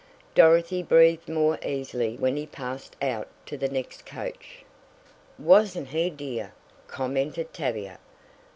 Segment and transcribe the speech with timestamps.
[0.33, 4.65] Dorothy breathed more easily when he passed out to the next coach.
[5.37, 6.53] "Wasn't he dear?"
[6.87, 7.99] commented Tavia.